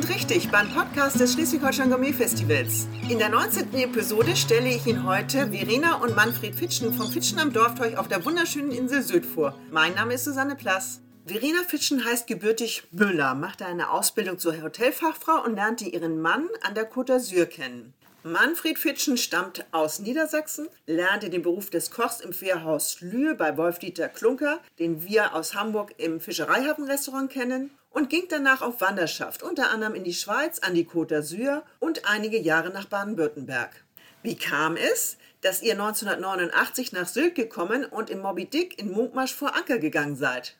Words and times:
sind 0.00 0.14
richtig 0.14 0.50
beim 0.50 0.72
Podcast 0.72 1.20
des 1.20 1.34
Schleswig-Holstein 1.34 1.90
Gourmet 1.90 2.12
Festivals. 2.12 2.86
In 3.10 3.18
der 3.18 3.28
19. 3.28 3.74
Episode 3.74 4.34
stelle 4.34 4.68
ich 4.68 4.86
Ihnen 4.86 5.04
heute 5.04 5.48
Verena 5.48 5.96
und 5.96 6.16
Manfred 6.16 6.54
Fitschen 6.54 6.94
vom 6.94 7.10
Fitschen 7.10 7.38
am 7.38 7.52
Dorfteuch 7.52 7.98
auf 7.98 8.08
der 8.08 8.24
wunderschönen 8.24 8.70
Insel 8.70 9.02
Sylt 9.02 9.26
vor. 9.26 9.54
Mein 9.70 9.94
Name 9.94 10.14
ist 10.14 10.24
Susanne 10.24 10.56
Plass. 10.56 11.02
Verena 11.26 11.62
Fitschen 11.68 12.02
heißt 12.02 12.26
gebürtig 12.26 12.84
Müller, 12.92 13.34
machte 13.34 13.66
eine 13.66 13.90
Ausbildung 13.90 14.38
zur 14.38 14.62
Hotelfachfrau 14.62 15.44
und 15.44 15.56
lernte 15.56 15.84
ihren 15.84 16.20
Mann 16.20 16.48
an 16.62 16.74
der 16.74 16.90
Côte 16.90 17.16
d'Azur 17.16 17.44
kennen. 17.44 17.92
Manfred 18.22 18.78
Fitschen 18.78 19.16
stammt 19.16 19.66
aus 19.70 19.98
Niedersachsen, 19.98 20.68
lernte 20.86 21.30
den 21.30 21.42
Beruf 21.42 21.68
des 21.68 21.90
Kochs 21.90 22.20
im 22.20 22.32
Fährhaus 22.32 23.00
Lühe 23.00 23.34
bei 23.34 23.56
Wolf-Dieter 23.56 24.08
Klunker, 24.08 24.60
den 24.78 25.02
wir 25.04 25.34
aus 25.34 25.54
Hamburg 25.54 25.94
im 25.98 26.20
Fischereihafenrestaurant 26.20 27.30
kennen, 27.30 27.70
und 27.90 28.08
ging 28.08 28.24
danach 28.28 28.62
auf 28.62 28.80
Wanderschaft, 28.80 29.42
unter 29.42 29.70
anderem 29.70 29.94
in 29.94 30.04
die 30.04 30.14
Schweiz, 30.14 30.60
an 30.60 30.74
die 30.74 30.86
Côte 30.86 31.18
d'Azur 31.18 31.62
und 31.78 32.08
einige 32.08 32.38
Jahre 32.40 32.70
nach 32.70 32.86
Baden-Württemberg. 32.86 33.84
Wie 34.22 34.36
kam 34.36 34.76
es, 34.76 35.18
dass 35.40 35.62
ihr 35.62 35.72
1989 35.72 36.92
nach 36.92 37.06
Sylt 37.06 37.34
gekommen 37.34 37.84
und 37.84 38.10
in 38.10 38.20
Moby 38.20 38.46
Dick 38.46 38.78
in 38.78 38.92
Munkmarsch 38.92 39.34
vor 39.34 39.56
Anker 39.56 39.78
gegangen 39.78 40.16
seid? 40.16 40.56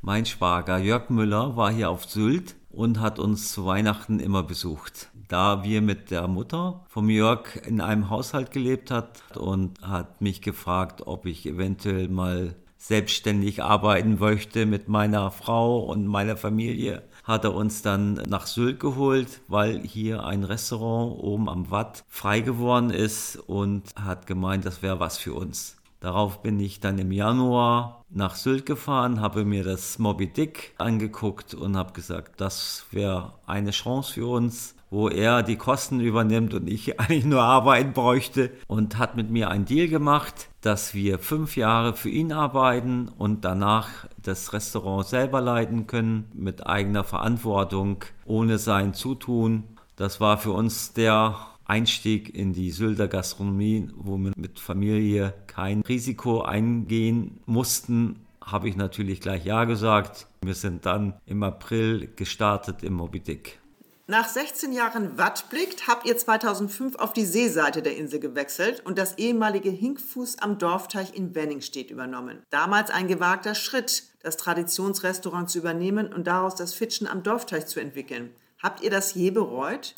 Mein 0.00 0.26
Schwager 0.26 0.78
Jörg 0.78 1.10
Müller 1.10 1.56
war 1.56 1.72
hier 1.72 1.90
auf 1.90 2.04
Sylt 2.06 2.56
und 2.70 3.00
hat 3.00 3.18
uns 3.18 3.52
zu 3.52 3.66
Weihnachten 3.66 4.18
immer 4.18 4.42
besucht 4.42 5.12
da 5.32 5.64
wir 5.64 5.80
mit 5.80 6.10
der 6.10 6.28
Mutter 6.28 6.84
vom 6.88 7.08
Jörg 7.08 7.56
in 7.66 7.80
einem 7.80 8.10
Haushalt 8.10 8.50
gelebt 8.50 8.90
hat 8.90 9.22
und 9.34 9.80
hat 9.80 10.20
mich 10.20 10.42
gefragt, 10.42 11.06
ob 11.06 11.24
ich 11.24 11.46
eventuell 11.46 12.08
mal 12.08 12.54
selbstständig 12.82 13.62
arbeiten 13.62 14.18
möchte 14.18 14.66
mit 14.66 14.88
meiner 14.88 15.30
Frau 15.30 15.78
und 15.78 16.04
meiner 16.04 16.36
Familie, 16.36 17.04
hat 17.22 17.44
er 17.44 17.54
uns 17.54 17.82
dann 17.82 18.14
nach 18.14 18.48
Sylt 18.48 18.80
geholt, 18.80 19.40
weil 19.46 19.78
hier 19.80 20.24
ein 20.24 20.42
Restaurant 20.42 21.22
oben 21.22 21.48
am 21.48 21.70
Watt 21.70 22.02
frei 22.08 22.40
geworden 22.40 22.90
ist 22.90 23.36
und 23.36 23.84
hat 23.94 24.26
gemeint, 24.26 24.66
das 24.66 24.82
wäre 24.82 24.98
was 24.98 25.16
für 25.16 25.32
uns. 25.32 25.76
Darauf 26.00 26.42
bin 26.42 26.58
ich 26.58 26.80
dann 26.80 26.98
im 26.98 27.12
Januar 27.12 28.04
nach 28.10 28.34
Sylt 28.34 28.66
gefahren, 28.66 29.20
habe 29.20 29.44
mir 29.44 29.62
das 29.62 30.00
Moby 30.00 30.26
Dick 30.26 30.74
angeguckt 30.78 31.54
und 31.54 31.76
habe 31.76 31.92
gesagt, 31.92 32.40
das 32.40 32.86
wäre 32.90 33.34
eine 33.46 33.70
Chance 33.70 34.14
für 34.14 34.26
uns 34.26 34.74
wo 34.92 35.08
er 35.08 35.42
die 35.42 35.56
Kosten 35.56 36.00
übernimmt 36.00 36.52
und 36.52 36.68
ich 36.68 37.00
eigentlich 37.00 37.24
nur 37.24 37.42
arbeiten 37.42 37.94
bräuchte 37.94 38.50
und 38.68 38.98
hat 38.98 39.16
mit 39.16 39.30
mir 39.30 39.50
einen 39.50 39.64
Deal 39.64 39.88
gemacht, 39.88 40.48
dass 40.60 40.94
wir 40.94 41.18
fünf 41.18 41.56
Jahre 41.56 41.94
für 41.94 42.10
ihn 42.10 42.30
arbeiten 42.30 43.08
und 43.08 43.44
danach 43.44 43.88
das 44.22 44.52
Restaurant 44.52 45.06
selber 45.06 45.40
leiten 45.40 45.86
können 45.86 46.30
mit 46.34 46.66
eigener 46.66 47.04
Verantwortung, 47.04 48.04
ohne 48.26 48.58
sein 48.58 48.92
Zutun. 48.92 49.64
Das 49.96 50.20
war 50.20 50.36
für 50.36 50.52
uns 50.52 50.92
der 50.92 51.36
Einstieg 51.64 52.34
in 52.34 52.52
die 52.52 52.70
Sylter 52.70 53.08
Gastronomie, 53.08 53.88
wo 53.96 54.18
wir 54.18 54.32
mit 54.36 54.60
Familie 54.60 55.32
kein 55.46 55.80
Risiko 55.80 56.42
eingehen 56.42 57.40
mussten, 57.46 58.26
habe 58.44 58.68
ich 58.68 58.76
natürlich 58.76 59.20
gleich 59.20 59.46
Ja 59.46 59.64
gesagt. 59.64 60.26
Wir 60.42 60.54
sind 60.54 60.84
dann 60.84 61.14
im 61.24 61.42
April 61.44 62.10
gestartet 62.14 62.82
im 62.82 62.94
Moby 62.94 63.20
Dick. 63.20 63.61
Nach 64.08 64.28
16 64.28 64.72
Jahren 64.72 65.16
Wattblick 65.16 65.86
habt 65.86 66.06
ihr 66.06 66.16
2005 66.16 66.96
auf 66.96 67.12
die 67.12 67.24
Seeseite 67.24 67.82
der 67.82 67.96
Insel 67.96 68.18
gewechselt 68.18 68.84
und 68.84 68.98
das 68.98 69.16
ehemalige 69.16 69.70
Hinkfuß 69.70 70.40
am 70.40 70.58
Dorfteich 70.58 71.14
in 71.14 71.36
Wenningstedt 71.36 71.88
übernommen. 71.88 72.42
Damals 72.50 72.90
ein 72.90 73.06
gewagter 73.06 73.54
Schritt, 73.54 74.02
das 74.20 74.36
Traditionsrestaurant 74.36 75.48
zu 75.48 75.58
übernehmen 75.58 76.12
und 76.12 76.26
daraus 76.26 76.56
das 76.56 76.74
Fitschen 76.74 77.06
am 77.06 77.22
Dorfteich 77.22 77.66
zu 77.66 77.78
entwickeln. 77.78 78.30
Habt 78.60 78.82
ihr 78.82 78.90
das 78.90 79.14
je 79.14 79.30
bereut? 79.30 79.94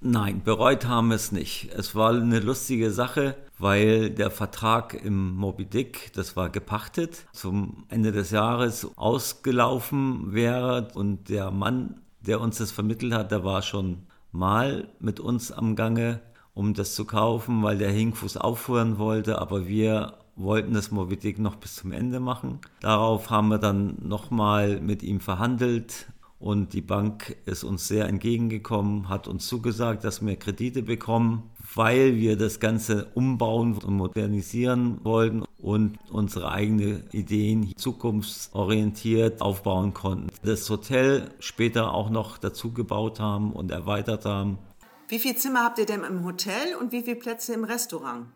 Nein, 0.00 0.42
bereut 0.44 0.86
haben 0.86 1.08
wir 1.08 1.16
es 1.16 1.32
nicht. 1.32 1.70
Es 1.76 1.96
war 1.96 2.12
eine 2.12 2.38
lustige 2.38 2.92
Sache, 2.92 3.36
weil 3.58 4.10
der 4.10 4.30
Vertrag 4.30 4.94
im 4.94 5.34
Moby 5.34 5.64
Dick, 5.64 6.12
das 6.14 6.36
war 6.36 6.50
gepachtet, 6.50 7.26
zum 7.32 7.84
Ende 7.88 8.12
des 8.12 8.30
Jahres 8.30 8.86
ausgelaufen 8.96 10.32
wäre 10.32 10.88
und 10.94 11.28
der 11.28 11.50
Mann 11.50 12.00
der 12.20 12.40
uns 12.40 12.58
das 12.58 12.70
vermittelt 12.70 13.12
hat, 13.12 13.30
der 13.30 13.44
war 13.44 13.62
schon 13.62 14.06
mal 14.32 14.88
mit 15.00 15.20
uns 15.20 15.52
am 15.52 15.76
Gange, 15.76 16.20
um 16.54 16.74
das 16.74 16.94
zu 16.94 17.04
kaufen, 17.04 17.62
weil 17.62 17.78
der 17.78 17.90
Hinkfuß 17.90 18.36
aufhören 18.36 18.98
wollte, 18.98 19.40
aber 19.40 19.66
wir 19.66 20.18
wollten 20.36 20.74
das 20.74 20.90
Moby 20.90 21.16
Dick 21.16 21.38
noch 21.38 21.56
bis 21.56 21.76
zum 21.76 21.92
Ende 21.92 22.20
machen. 22.20 22.60
Darauf 22.80 23.30
haben 23.30 23.48
wir 23.48 23.58
dann 23.58 23.96
nochmal 24.02 24.80
mit 24.80 25.02
ihm 25.02 25.20
verhandelt 25.20 26.06
und 26.40 26.72
die 26.72 26.80
Bank 26.80 27.36
ist 27.44 27.64
uns 27.64 27.86
sehr 27.86 28.08
entgegengekommen, 28.08 29.10
hat 29.10 29.28
uns 29.28 29.46
zugesagt, 29.46 30.04
dass 30.04 30.24
wir 30.24 30.36
Kredite 30.36 30.82
bekommen, 30.82 31.50
weil 31.74 32.16
wir 32.16 32.36
das 32.36 32.60
Ganze 32.60 33.08
umbauen 33.14 33.76
und 33.76 33.94
modernisieren 33.94 35.04
wollten 35.04 35.44
und 35.58 35.98
unsere 36.10 36.50
eigenen 36.50 37.04
Ideen 37.12 37.76
zukunftsorientiert 37.76 39.42
aufbauen 39.42 39.92
konnten. 39.92 40.28
Das 40.42 40.68
Hotel 40.70 41.30
später 41.40 41.92
auch 41.92 42.08
noch 42.08 42.38
dazu 42.38 42.72
gebaut 42.72 43.20
haben 43.20 43.52
und 43.52 43.70
erweitert 43.70 44.24
haben. 44.24 44.58
Wie 45.08 45.18
viele 45.18 45.36
Zimmer 45.36 45.64
habt 45.64 45.78
ihr 45.78 45.86
denn 45.86 46.04
im 46.04 46.24
Hotel 46.24 46.74
und 46.80 46.92
wie 46.92 47.02
viele 47.02 47.16
Plätze 47.16 47.52
im 47.52 47.64
Restaurant? 47.64 48.26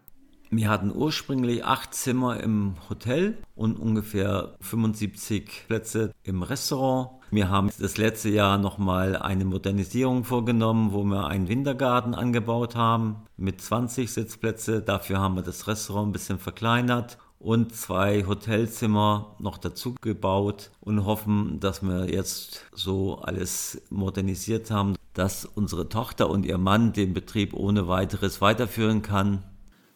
Wir 0.56 0.69
hatten 0.69 0.92
ursprünglich 0.94 1.65
acht 1.65 1.94
Zimmer 1.94 2.41
im 2.41 2.75
Hotel 2.88 3.38
und 3.56 3.76
ungefähr 3.76 4.54
75 4.60 5.65
Plätze 5.66 6.12
im 6.22 6.44
Restaurant. 6.44 7.10
Wir 7.32 7.50
haben 7.50 7.70
das 7.81 7.97
letzte 7.97 8.28
Jahr 8.28 8.56
nochmal 8.59 9.16
eine 9.16 9.44
Modernisierung 9.44 10.22
vorgenommen, 10.22 10.93
wo 10.93 11.03
wir 11.03 11.26
einen 11.26 11.48
Wintergarten 11.48 12.14
angebaut 12.14 12.76
haben 12.76 13.16
mit 13.37 13.60
20 13.60 14.12
Sitzplätze. 14.12 14.81
Dafür 14.81 15.19
haben 15.19 15.34
wir 15.34 15.43
das 15.43 15.66
Restaurant 15.66 16.10
ein 16.10 16.12
bisschen 16.12 16.38
verkleinert 16.38 17.19
und 17.41 17.75
zwei 17.75 18.25
Hotelzimmer 18.25 19.34
noch 19.41 19.59
dazu 19.59 19.97
gebaut 20.00 20.70
und 20.81 21.04
hoffen, 21.04 21.59
dass 21.59 21.82
wir 21.82 22.09
jetzt 22.09 22.64
so 22.72 23.19
alles 23.19 23.82
modernisiert 23.91 24.70
haben, 24.70 24.94
dass 25.14 25.44
unsere 25.44 25.88
Tochter 25.88 26.31
und 26.31 26.47
ihr 26.47 26.59
Mann 26.59 26.93
den 26.93 27.12
Betrieb 27.12 27.54
ohne 27.54 27.88
weiteres 27.88 28.41
weiterführen 28.41 29.03
kann. 29.03 29.43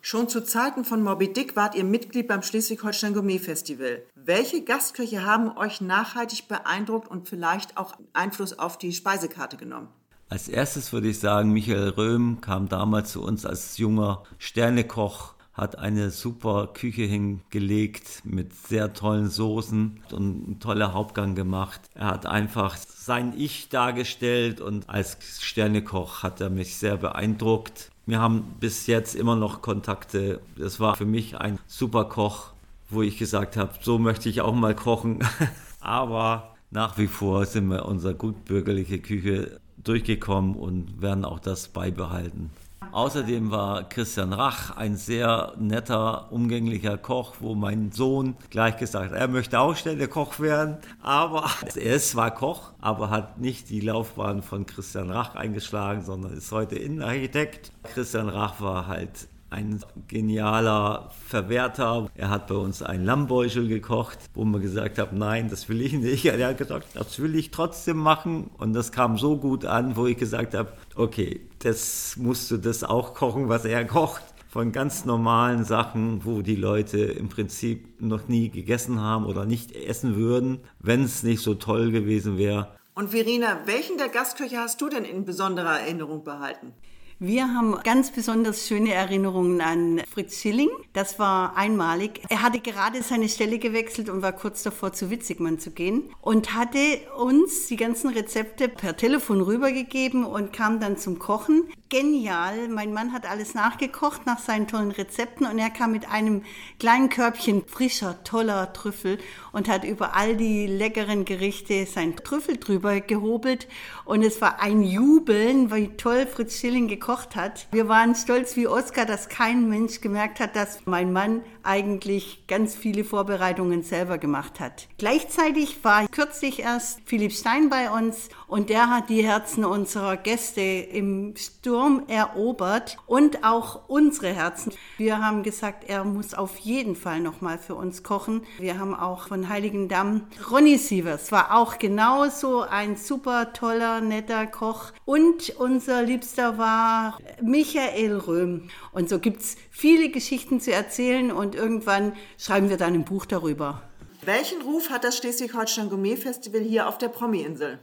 Schon 0.01 0.29
zu 0.29 0.45
Zeiten 0.45 0.85
von 0.85 1.03
Moby 1.03 1.33
Dick 1.33 1.57
wart 1.57 1.75
ihr 1.75 1.85
Mitglied 1.85 2.29
beim 2.29 2.43
Schleswig-Holstein 2.43 3.15
Gourmet 3.15 3.39
Festival. 3.39 4.03
Welche 4.15 4.63
Gastköche 4.63 5.25
haben 5.25 5.57
euch 5.57 5.81
nachhaltig 5.81 6.47
beeindruckt 6.49 7.11
und 7.11 7.29
vielleicht 7.29 7.77
auch 7.77 7.95
Einfluss 8.13 8.59
auf 8.59 8.79
die 8.79 8.93
Speisekarte 8.93 9.57
genommen? 9.57 9.89
Als 10.31 10.49
erstes 10.49 10.93
würde 10.93 11.09
ich 11.09 11.19
sagen, 11.19 11.53
Michael 11.53 11.89
Röhm 11.91 12.41
kam 12.41 12.69
damals 12.69 13.13
zu 13.13 13.23
uns 13.23 13.45
als 13.45 13.79
junger 13.79 14.23
Sternekoch, 14.39 15.35
hat 15.53 15.79
eine 15.79 16.11
super 16.11 16.69
Küche 16.69 17.03
hingelegt 17.03 18.23
mit 18.25 18.55
sehr 18.55 18.93
tollen 18.93 19.29
Soßen 19.29 20.01
und 20.13 20.47
einen 20.47 20.61
tollen 20.61 20.93
Hauptgang 20.93 21.35
gemacht. 21.35 21.81
Er 21.95 22.07
hat 22.07 22.27
einfach 22.27 22.77
sein 22.77 23.35
Ich 23.37 23.69
dargestellt 23.69 24.61
und 24.61 24.89
als 24.89 25.17
Sternekoch 25.41 26.23
hat 26.23 26.41
er 26.41 26.51
mich 26.51 26.77
sehr 26.77 26.97
beeindruckt. 26.97 27.91
Wir 28.09 28.21
haben 28.21 28.57
bis 28.59 28.87
jetzt 28.87 29.15
immer 29.15 29.37
noch 29.37 29.61
Kontakte. 29.61 30.41
Das 30.57 30.81
war 30.81 30.97
für 30.97 31.05
mich 31.05 31.37
ein 31.37 31.59
super 31.67 32.07
Koch, 32.07 32.53
wo 32.89 33.03
ich 33.03 33.19
gesagt 33.19 33.59
habe, 33.59 33.75
so 33.83 33.99
möchte 33.99 34.31
ich 34.31 34.41
auch 34.41 34.55
mal 34.55 34.75
kochen. 34.75 35.19
Aber 35.81 36.55
nach 36.71 36.97
wie 36.97 37.07
vor 37.07 37.45
sind 37.45 37.69
wir 37.69 37.85
unsere 37.85 38.15
gutbürgerliche 38.15 38.99
Küche 38.99 39.61
durchgekommen 39.77 40.55
und 40.55 41.03
werden 41.03 41.27
auch 41.27 41.39
das 41.39 41.69
beibehalten. 41.69 42.49
Außerdem 42.93 43.51
war 43.51 43.89
Christian 43.89 44.33
Rach 44.33 44.77
ein 44.77 44.97
sehr 44.97 45.53
netter, 45.59 46.33
umgänglicher 46.33 46.99
Koch, 46.99 47.37
wo 47.41 47.55
mein 47.55 47.93
Sohn 47.93 48.37
gleich 48.51 48.77
gesagt 48.77 49.13
hat, 49.13 49.19
er 49.19 49.29
möchte 49.29 49.61
auch 49.61 49.77
Koch 50.11 50.41
werden. 50.41 50.79
Aber 51.03 51.51
er 51.75 51.97
ist 51.97 52.11
zwar 52.11 52.31
Koch, 52.35 52.73
aber 52.81 53.11
hat 53.11 53.39
nicht 53.39 53.71
die 53.71 53.81
Laufbahn 53.81 54.43
von 54.43 54.67
Christian 54.67 55.11
Rach 55.11 55.35
eingeschlagen, 55.35 56.03
sondern 56.03 56.33
ist 56.33 56.53
heute 56.53 56.77
Innenarchitekt. 56.77 57.73
Christian 57.83 58.29
Rach 58.29 58.61
war 58.61 58.87
halt 58.87 59.29
ein 59.51 59.81
genialer 60.09 61.11
Verwerter. 61.27 62.09
Er 62.15 62.31
hat 62.31 62.49
bei 62.49 62.55
uns 62.55 62.83
einen 62.83 63.05
Lammbeuschel 63.05 63.69
gekocht, 63.69 64.19
wo 64.35 64.45
man 64.45 64.61
gesagt 64.61 64.99
hat, 64.99 65.13
nein, 65.13 65.49
das 65.49 65.69
will 65.69 65.81
ich 65.81 65.93
nicht. 65.95 66.25
Er 66.25 66.49
hat 66.49 66.59
gesagt, 66.59 66.89
das 66.95 67.19
will 67.21 67.35
ich 67.35 67.51
trotzdem 67.51 67.97
machen. 67.97 68.51
Und 68.59 68.73
das 68.73 68.93
kam 68.93 69.17
so 69.17 69.37
gut 69.37 69.65
an, 69.65 69.97
wo 69.97 70.07
ich 70.07 70.17
gesagt 70.17 70.55
habe, 70.55 70.73
okay, 70.95 71.41
das 71.61 72.17
musst 72.17 72.51
du 72.51 72.57
das 72.57 72.85
auch 72.85 73.15
kochen, 73.15 73.49
was 73.49 73.65
er 73.65 73.85
kocht. 73.85 74.23
Von 74.51 74.73
ganz 74.73 75.05
normalen 75.05 75.65
Sachen, 75.65 76.25
wo 76.25 76.41
die 76.41 76.57
Leute 76.57 76.99
im 76.99 77.29
Prinzip 77.29 78.01
noch 78.01 78.29
nie 78.29 78.49
gegessen 78.49 79.01
haben 79.01 79.27
oder 79.27 79.45
nicht 79.45 79.73
essen 79.73 80.17
würden, 80.17 80.61
wenn 80.79 81.05
es 81.05 81.23
nicht 81.23 81.43
so 81.43 81.55
toll 81.55 81.91
gewesen 81.91 82.39
wäre. 82.39 82.69
Und 82.95 83.11
Verena, 83.11 83.61
welchen 83.67 83.99
der 83.99 84.09
Gastköche 84.09 84.57
hast 84.57 84.81
du 84.81 84.89
denn 84.89 85.05
in 85.05 85.25
besonderer 85.25 85.81
Erinnerung 85.81 86.25
behalten? 86.25 86.73
Wir 87.21 87.53
haben 87.53 87.77
ganz 87.83 88.13
besonders 88.13 88.69
schöne 88.69 88.93
Erinnerungen 88.93 89.61
an 89.61 90.03
Fritz 90.09 90.41
Schilling. 90.41 90.69
Das 90.93 91.19
war 91.19 91.57
einmalig. 91.57 92.21
Er 92.29 92.43
hatte 92.43 92.61
gerade 92.61 93.03
seine 93.03 93.29
Stelle 93.29 93.59
gewechselt 93.59 94.09
und 94.09 94.23
war 94.23 94.31
kurz 94.31 94.63
davor, 94.63 94.93
zu 94.93 95.11
Witzigmann 95.11 95.59
zu 95.59 95.73
gehen 95.73 96.05
und 96.21 96.55
hatte 96.55 96.79
uns 97.17 97.67
die 97.67 97.75
ganzen 97.75 98.11
Rezepte 98.11 98.69
per 98.69 98.97
Telefon 98.97 99.41
rübergegeben 99.41 100.25
und 100.25 100.53
kam 100.53 100.79
dann 100.79 100.97
zum 100.97 101.19
Kochen. 101.19 101.65
Genial. 101.91 102.69
Mein 102.69 102.93
Mann 102.93 103.15
hat 103.15 103.25
alles 103.25 103.55
nachgekocht 103.55 104.27
nach 104.27 104.39
seinen 104.39 104.69
tollen 104.69 104.91
Rezepten 104.91 105.47
und 105.47 105.59
er 105.59 105.71
kam 105.71 105.93
mit 105.93 106.11
einem 106.11 106.43
kleinen 106.79 107.09
Körbchen 107.09 107.67
frischer, 107.67 108.23
toller 108.25 108.75
Trüffel 108.75 109.17
und 109.53 109.69
hat 109.69 109.85
über 109.85 110.15
all 110.15 110.37
die 110.37 110.67
leckeren 110.67 111.25
Gerichte 111.25 111.87
sein 111.87 112.15
Trüffel 112.17 112.59
drüber 112.59 113.01
gehobelt 113.01 113.69
und 114.05 114.23
es 114.23 114.43
war 114.43 114.61
ein 114.61 114.83
Jubeln, 114.83 115.73
wie 115.73 115.89
toll 115.97 116.27
Fritz 116.27 116.59
Schilling 116.59 116.89
gekocht 116.89 117.37
hat. 117.37 117.69
Wir 117.73 117.89
waren 117.89 118.15
stolz 118.15 118.55
wie 118.57 118.67
Oskar, 118.67 119.07
dass 119.07 119.31
kein 119.31 119.71
Mensch 119.71 120.03
gemerkt 120.03 120.41
hat, 120.41 120.57
dass 120.57 120.85
mein 120.85 121.11
Mann 121.15 121.43
eigentlich 121.69 122.47
ganz 122.47 122.75
viele 122.75 123.05
Vorbereitungen 123.05 123.83
selber 123.83 124.17
gemacht 124.17 124.59
hat. 124.59 124.89
Gleichzeitig 124.97 125.85
war 125.85 126.09
kürzlich 126.09 126.61
erst 126.61 127.01
Philipp 127.05 127.33
Stein 127.33 127.69
bei 127.69 127.91
uns 127.91 128.31
und 128.47 128.71
der 128.71 128.89
hat 128.89 129.11
die 129.11 129.23
Herzen 129.23 129.65
unserer 129.65 130.17
Gäste 130.17 130.63
im 130.63 131.35
Sturm 131.37 132.05
erobert 132.09 132.97
und 133.07 133.45
auch 133.45 133.89
unsere 133.89 134.33
Herzen. 134.33 134.73
Wir 134.97 135.23
haben 135.25 135.43
gesagt, 135.43 135.85
er 135.89 136.05
muss 136.05 136.33
auf 136.33 136.57
jeden 136.59 136.97
Fall 136.97 137.21
nochmal 137.21 137.59
für 137.59 137.75
uns 137.75 138.03
kochen. 138.03 138.43
Wir 138.59 138.79
haben 138.79 138.95
auch 138.95 139.29
von 139.29 139.51
Heiligendamm 139.51 140.23
Ronny 140.51 140.79
Sievers, 140.79 141.31
war 141.31 141.55
auch 141.55 141.79
genauso 141.79 142.63
ein 142.63 142.97
super 142.97 143.53
toller, 143.53 144.01
netter 144.01 144.47
Koch. 144.47 144.93
Und 145.05 145.51
unser 145.59 146.03
Liebster 146.03 146.57
war 146.57 147.19
Michael 147.43 148.17
Röhm. 148.17 148.71
Und 148.99 149.09
so 149.09 149.21
gibt 149.21 149.43
es 149.43 149.55
viele 149.71 150.09
Geschichten 150.09 150.61
zu 150.61 150.73
erzählen 150.73 151.31
und 151.31 151.55
irgendwann 151.55 152.15
schreiben 152.37 152.69
wir 152.69 152.79
dann 152.79 152.95
ein 152.95 153.05
Buch 153.05 153.27
darüber. 153.27 153.81
Welchen 154.25 154.61
Ruf 154.61 154.91
hat 154.91 155.05
das 155.05 155.19
Schleswig-Holstein 155.19 155.89
Gourmet 155.89 156.17
Festival 156.17 156.63
hier 156.63 156.89
auf 156.89 156.99
der 156.99 157.07
Promi-Insel? 157.07 157.79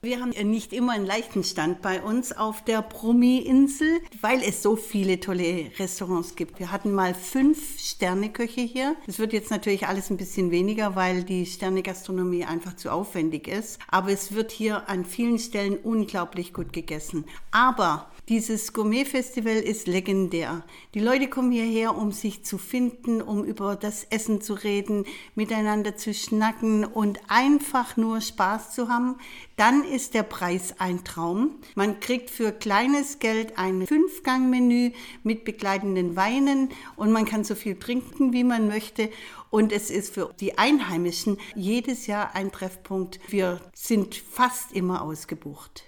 Wir 0.00 0.20
haben 0.20 0.30
nicht 0.30 0.72
immer 0.72 0.92
einen 0.92 1.04
leichten 1.04 1.44
Stand 1.44 1.82
bei 1.82 2.00
uns 2.00 2.32
auf 2.34 2.64
der 2.64 2.80
Promi-Insel, 2.80 4.00
weil 4.22 4.42
es 4.42 4.62
so 4.62 4.76
viele 4.76 5.20
tolle 5.20 5.70
Restaurants 5.78 6.34
gibt. 6.34 6.58
Wir 6.58 6.72
hatten 6.72 6.92
mal 6.92 7.12
fünf 7.12 7.78
Sterneköche 7.78 8.62
hier. 8.62 8.96
Es 9.06 9.18
wird 9.18 9.34
jetzt 9.34 9.50
natürlich 9.50 9.86
alles 9.86 10.08
ein 10.08 10.16
bisschen 10.16 10.50
weniger, 10.50 10.96
weil 10.96 11.24
die 11.24 11.44
Sternegastronomie 11.44 12.46
einfach 12.46 12.74
zu 12.74 12.90
aufwendig 12.90 13.48
ist. 13.48 13.80
Aber 13.88 14.12
es 14.12 14.32
wird 14.32 14.50
hier 14.50 14.88
an 14.88 15.04
vielen 15.04 15.38
Stellen 15.38 15.76
unglaublich 15.76 16.54
gut 16.54 16.72
gegessen. 16.72 17.26
Aber 17.50 18.10
dieses 18.28 18.74
Gourmet-Festival 18.74 19.56
ist 19.56 19.86
legendär. 19.86 20.62
Die 20.92 21.00
Leute 21.00 21.28
kommen 21.28 21.50
hierher, 21.50 21.96
um 21.96 22.12
sich 22.12 22.44
zu 22.44 22.58
finden, 22.58 23.22
um 23.22 23.42
über 23.42 23.74
das 23.74 24.04
Essen 24.04 24.42
zu 24.42 24.52
reden, 24.52 25.06
miteinander 25.34 25.96
zu 25.96 26.12
schnacken 26.12 26.84
und 26.84 27.20
einfach 27.28 27.96
nur 27.96 28.20
Spaß 28.20 28.74
zu 28.74 28.88
haben. 28.90 29.16
Dann 29.56 29.82
ist 29.82 30.12
der 30.12 30.24
Preis 30.24 30.74
ein 30.78 31.04
Traum. 31.04 31.56
Man 31.74 32.00
kriegt 32.00 32.28
für 32.28 32.52
kleines 32.52 33.18
Geld 33.18 33.56
ein 33.56 33.86
Fünfgang-Menü 33.86 34.92
mit 35.22 35.44
begleitenden 35.44 36.14
Weinen 36.14 36.68
und 36.96 37.12
man 37.12 37.24
kann 37.24 37.44
so 37.44 37.54
viel 37.54 37.78
trinken, 37.78 38.34
wie 38.34 38.44
man 38.44 38.68
möchte. 38.68 39.10
Und 39.48 39.72
es 39.72 39.90
ist 39.90 40.12
für 40.12 40.34
die 40.38 40.58
Einheimischen 40.58 41.38
jedes 41.54 42.06
Jahr 42.06 42.34
ein 42.34 42.52
Treffpunkt. 42.52 43.20
Wir 43.28 43.60
sind 43.72 44.14
fast 44.16 44.72
immer 44.72 45.00
ausgebucht. 45.00 45.87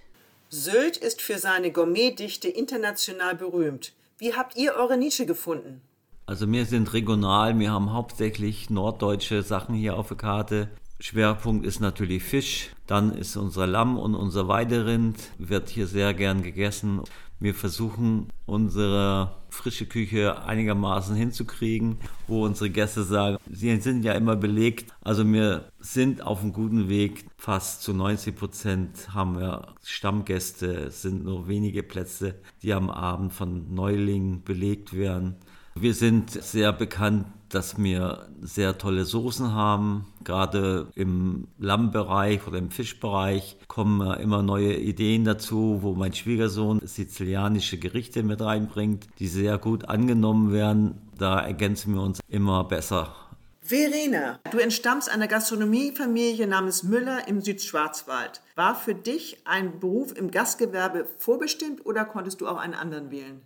Sylt 0.53 0.97
ist 0.97 1.23
für 1.23 1.39
seine 1.39 1.71
Gourmetdichte 1.71 2.49
international 2.49 3.37
berühmt. 3.37 3.93
Wie 4.19 4.35
habt 4.35 4.57
ihr 4.57 4.75
eure 4.75 4.97
Nische 4.97 5.25
gefunden? 5.25 5.81
Also 6.27 6.51
wir 6.51 6.67
sind 6.67 6.93
regional, 6.93 7.57
wir 7.61 7.71
haben 7.71 7.93
hauptsächlich 7.93 8.69
norddeutsche 8.69 9.45
Sachen 9.45 9.77
hier 9.77 9.97
auf 9.97 10.09
der 10.09 10.17
Karte. 10.17 10.69
Schwerpunkt 10.99 11.65
ist 11.65 11.79
natürlich 11.79 12.25
Fisch, 12.25 12.71
dann 12.89 13.17
ist 13.17 13.37
unser 13.37 13.69
Lamm 13.69 13.97
und 13.97 14.17
unser 14.17 14.49
Weiderind, 14.49 15.19
wird 15.39 15.69
hier 15.69 15.87
sehr 15.87 16.15
gern 16.15 16.43
gegessen. 16.43 17.03
Wir 17.41 17.55
versuchen 17.55 18.29
unsere 18.45 19.35
frische 19.49 19.87
Küche 19.87 20.45
einigermaßen 20.45 21.17
hinzukriegen, 21.17 21.97
wo 22.29 22.45
unsere 22.45 22.69
Gäste 22.69 23.03
sagen, 23.03 23.39
sie 23.51 23.75
sind 23.81 24.05
ja 24.05 24.13
immer 24.13 24.37
belegt. 24.37 24.93
Also 25.01 25.27
wir 25.27 25.71
sind 25.81 26.21
auf 26.21 26.43
einem 26.43 26.53
guten 26.53 26.91
Weg. 26.91 27.25
Fast 27.39 27.83
zu 27.83 27.95
90 27.95 28.37
Prozent 28.37 29.15
haben 29.15 29.39
wir 29.39 29.75
Stammgäste. 29.83 30.67
Es 30.67 31.01
sind 31.01 31.25
nur 31.25 31.49
wenige 31.49 31.83
Plätze, 31.83 32.35
die 32.63 32.75
am 32.75 32.91
Abend 32.91 33.33
von 33.33 33.75
Neulingen 33.75 34.43
belegt 34.45 34.93
werden. 34.93 35.37
Wir 35.75 35.95
sind 35.95 36.31
sehr 36.31 36.75
bekannt, 36.75 37.25
dass 37.55 37.77
wir 37.79 38.29
sehr 38.41 38.79
tolle 38.79 39.05
Soßen 39.05 39.53
haben. 39.53 40.07
Gerade 40.25 40.89
im 40.95 41.49
Lammbereich 41.59 42.47
oder 42.47 42.59
im 42.59 42.71
Fischbereich 42.71 43.57
kommen 43.69 44.19
immer 44.21 44.43
neue 44.43 44.75
Ideen 44.77 45.25
dazu, 45.25 45.79
wo 45.83 45.95
mein 45.95 46.15
Schwiegersohn 46.15 46.81
sizilianische 46.85 47.79
Gerichte 47.79 48.23
mit 48.23 48.41
reinbringt, 48.41 49.07
die 49.19 49.29
sehr 49.29 49.59
gut 49.59 49.89
angenommen 49.89 50.53
werden. 50.53 50.95
Da 51.19 51.41
ergänzen 51.41 51.95
wir 51.95 52.03
uns 52.03 52.21
immer 52.29 52.65
besser. 52.65 53.15
Verena, 53.63 54.41
du 54.51 54.59
entstammst 54.59 55.09
einer 55.09 55.29
Gastronomiefamilie 55.29 56.47
namens 56.49 56.83
Müller 56.83 57.29
im 57.29 57.41
Südschwarzwald. 57.41 58.41
War 58.57 58.75
für 58.75 58.97
dich 58.97 59.43
ein 59.45 59.79
Beruf 59.79 60.17
im 60.17 60.33
Gastgewerbe 60.33 61.07
vorbestimmt 61.19 61.87
oder 61.87 62.05
konntest 62.05 62.41
du 62.41 62.49
auch 62.49 62.57
einen 62.57 62.75
anderen 62.75 63.13
wählen? 63.13 63.43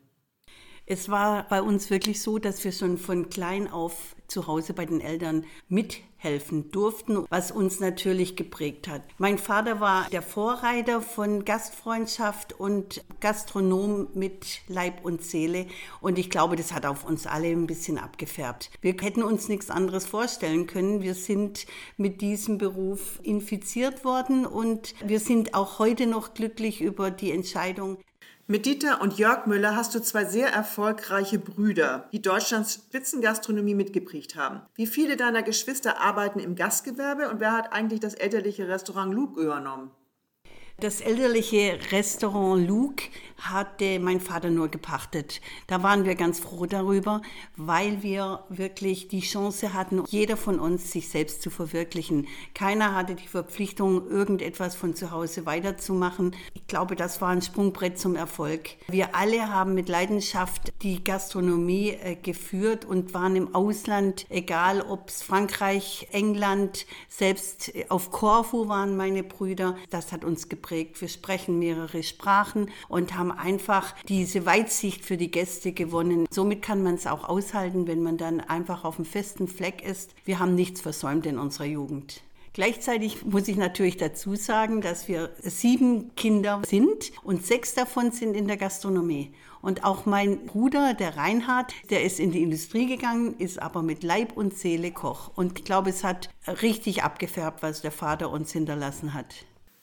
Es 0.86 1.08
war 1.08 1.48
bei 1.48 1.62
uns 1.62 1.88
wirklich 1.88 2.20
so, 2.20 2.38
dass 2.38 2.62
wir 2.62 2.70
schon 2.70 2.98
von 2.98 3.30
klein 3.30 3.70
auf 3.70 4.14
zu 4.28 4.46
Hause 4.46 4.74
bei 4.74 4.84
den 4.84 5.00
Eltern 5.00 5.44
mithelfen 5.68 6.70
durften, 6.70 7.24
was 7.30 7.50
uns 7.50 7.80
natürlich 7.80 8.36
geprägt 8.36 8.88
hat. 8.88 9.02
Mein 9.16 9.38
Vater 9.38 9.80
war 9.80 10.08
der 10.10 10.20
Vorreiter 10.20 11.00
von 11.00 11.44
Gastfreundschaft 11.44 12.52
und 12.52 13.02
Gastronom 13.20 14.08
mit 14.14 14.60
Leib 14.68 15.04
und 15.04 15.22
Seele 15.22 15.66
und 16.00 16.18
ich 16.18 16.28
glaube, 16.28 16.56
das 16.56 16.72
hat 16.72 16.84
auf 16.84 17.04
uns 17.04 17.26
alle 17.26 17.48
ein 17.48 17.66
bisschen 17.66 17.96
abgefärbt. 17.96 18.70
Wir 18.82 18.94
hätten 19.00 19.22
uns 19.22 19.48
nichts 19.48 19.70
anderes 19.70 20.04
vorstellen 20.04 20.66
können. 20.66 21.02
Wir 21.02 21.14
sind 21.14 21.66
mit 21.96 22.20
diesem 22.20 22.58
Beruf 22.58 23.20
infiziert 23.22 24.04
worden 24.04 24.44
und 24.44 24.94
wir 25.04 25.20
sind 25.20 25.54
auch 25.54 25.78
heute 25.78 26.06
noch 26.06 26.34
glücklich 26.34 26.82
über 26.82 27.10
die 27.10 27.30
Entscheidung, 27.30 27.98
mit 28.46 28.66
Dieter 28.66 29.00
und 29.00 29.18
Jörg 29.18 29.46
Müller 29.46 29.74
hast 29.74 29.94
du 29.94 30.00
zwei 30.00 30.24
sehr 30.24 30.52
erfolgreiche 30.52 31.38
Brüder, 31.38 32.08
die 32.12 32.20
Deutschlands 32.20 32.74
Spitzengastronomie 32.74 33.74
mitgeprägt 33.74 34.36
haben. 34.36 34.60
Wie 34.74 34.86
viele 34.86 35.16
deiner 35.16 35.42
Geschwister 35.42 36.00
arbeiten 36.00 36.40
im 36.40 36.54
Gastgewerbe 36.54 37.30
und 37.30 37.40
wer 37.40 37.52
hat 37.52 37.72
eigentlich 37.72 38.00
das 38.00 38.14
elterliche 38.14 38.68
Restaurant 38.68 39.14
Luke 39.14 39.40
übernommen? 39.40 39.90
Das 40.80 41.00
elterliche 41.00 41.78
Restaurant 41.92 42.66
Luke 42.66 43.04
hatte 43.38 44.00
mein 44.00 44.20
Vater 44.20 44.50
nur 44.50 44.68
gepachtet. 44.68 45.40
Da 45.68 45.84
waren 45.84 46.04
wir 46.04 46.16
ganz 46.16 46.40
froh 46.40 46.66
darüber, 46.66 47.22
weil 47.56 48.02
wir 48.02 48.42
wirklich 48.48 49.06
die 49.06 49.20
Chance 49.20 49.72
hatten, 49.72 50.02
jeder 50.08 50.36
von 50.36 50.58
uns 50.58 50.90
sich 50.90 51.08
selbst 51.08 51.42
zu 51.42 51.50
verwirklichen. 51.50 52.26
Keiner 52.54 52.94
hatte 52.94 53.14
die 53.14 53.28
Verpflichtung, 53.28 54.08
irgendetwas 54.08 54.74
von 54.74 54.96
zu 54.96 55.12
Hause 55.12 55.46
weiterzumachen. 55.46 56.34
Ich 56.54 56.66
glaube, 56.66 56.96
das 56.96 57.20
war 57.20 57.28
ein 57.28 57.42
Sprungbrett 57.42 57.98
zum 57.98 58.16
Erfolg. 58.16 58.70
Wir 58.88 59.14
alle 59.14 59.50
haben 59.50 59.74
mit 59.74 59.88
Leidenschaft 59.88 60.72
die 60.82 61.04
Gastronomie 61.04 61.90
äh, 61.90 62.16
geführt 62.16 62.84
und 62.84 63.14
waren 63.14 63.36
im 63.36 63.54
Ausland, 63.54 64.26
egal 64.28 64.80
ob 64.80 65.08
es 65.08 65.22
Frankreich, 65.22 66.08
England, 66.10 66.86
selbst 67.08 67.72
auf 67.90 68.10
Korfu 68.10 68.68
waren 68.68 68.96
meine 68.96 69.22
Brüder. 69.22 69.76
Das 69.90 70.10
hat 70.10 70.24
uns 70.24 70.48
geprägt 70.48 70.63
geprägt. 70.64 71.00
Wir 71.00 71.08
sprechen 71.08 71.58
mehrere 71.58 72.02
Sprachen 72.02 72.70
und 72.88 73.16
haben 73.16 73.30
einfach 73.30 73.94
diese 74.08 74.46
Weitsicht 74.46 75.04
für 75.04 75.18
die 75.18 75.30
Gäste 75.30 75.72
gewonnen. 75.72 76.26
Somit 76.30 76.62
kann 76.62 76.82
man 76.82 76.94
es 76.94 77.06
auch 77.06 77.28
aushalten, 77.28 77.86
wenn 77.86 78.02
man 78.02 78.16
dann 78.16 78.40
einfach 78.40 78.84
auf 78.84 78.96
einem 78.96 79.04
festen 79.04 79.46
Fleck 79.46 79.82
ist. 79.86 80.14
Wir 80.24 80.38
haben 80.38 80.54
nichts 80.54 80.80
versäumt 80.80 81.26
in 81.26 81.38
unserer 81.38 81.66
Jugend. 81.66 82.22
Gleichzeitig 82.54 83.26
muss 83.26 83.48
ich 83.48 83.56
natürlich 83.56 83.96
dazu 83.96 84.36
sagen, 84.36 84.80
dass 84.80 85.08
wir 85.08 85.30
sieben 85.42 86.14
Kinder 86.14 86.62
sind 86.66 87.10
und 87.24 87.44
sechs 87.44 87.74
davon 87.74 88.12
sind 88.12 88.34
in 88.34 88.46
der 88.46 88.56
Gastronomie. 88.56 89.32
Und 89.60 89.82
auch 89.82 90.06
mein 90.06 90.46
Bruder, 90.46 90.94
der 90.94 91.16
Reinhard, 91.16 91.72
der 91.90 92.04
ist 92.04 92.20
in 92.20 92.30
die 92.30 92.42
Industrie 92.42 92.86
gegangen, 92.86 93.34
ist 93.38 93.60
aber 93.60 93.82
mit 93.82 94.02
Leib 94.02 94.36
und 94.36 94.56
Seele 94.56 94.92
Koch. 94.92 95.32
Und 95.34 95.58
ich 95.58 95.64
glaube, 95.64 95.90
es 95.90 96.04
hat 96.04 96.28
richtig 96.62 97.02
abgefärbt, 97.02 97.62
was 97.62 97.82
der 97.82 97.90
Vater 97.90 98.30
uns 98.30 98.52
hinterlassen 98.52 99.14
hat. 99.14 99.34